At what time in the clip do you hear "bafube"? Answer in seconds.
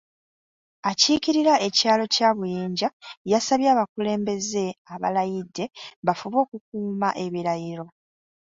6.05-6.37